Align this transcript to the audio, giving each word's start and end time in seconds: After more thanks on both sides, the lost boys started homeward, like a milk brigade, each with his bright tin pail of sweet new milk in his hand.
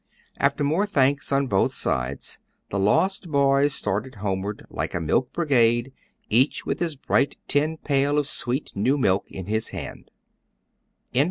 After 0.39 0.63
more 0.63 0.87
thanks 0.87 1.31
on 1.31 1.45
both 1.45 1.75
sides, 1.75 2.39
the 2.71 2.79
lost 2.79 3.29
boys 3.29 3.75
started 3.75 4.15
homeward, 4.15 4.65
like 4.71 4.95
a 4.95 4.99
milk 4.99 5.31
brigade, 5.31 5.93
each 6.27 6.65
with 6.65 6.79
his 6.79 6.95
bright 6.95 7.35
tin 7.47 7.77
pail 7.77 8.17
of 8.17 8.25
sweet 8.25 8.71
new 8.73 8.97
milk 8.97 9.25
in 9.29 9.45
his 9.45 9.69
hand. 9.69 10.09